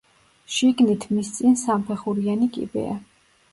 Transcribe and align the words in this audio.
შიგნითმის 0.55 1.29
წინ 1.37 1.53
სამფეხურიანი 1.65 2.51
კიბეა. 2.59 2.99